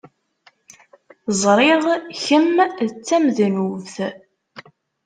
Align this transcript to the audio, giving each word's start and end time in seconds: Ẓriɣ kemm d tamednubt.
Ẓriɣ 1.41 1.83
kemm 2.23 2.55
d 2.87 2.89
tamednubt. 3.07 3.95